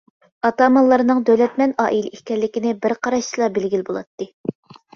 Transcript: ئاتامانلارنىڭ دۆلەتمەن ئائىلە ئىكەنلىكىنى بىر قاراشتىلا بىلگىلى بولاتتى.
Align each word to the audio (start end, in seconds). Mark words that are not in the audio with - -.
ئاتامانلارنىڭ 0.47 1.21
دۆلەتمەن 1.27 1.75
ئائىلە 1.85 2.15
ئىكەنلىكىنى 2.19 2.73
بىر 2.87 2.97
قاراشتىلا 3.07 3.53
بىلگىلى 3.61 3.89
بولاتتى. 3.95 4.33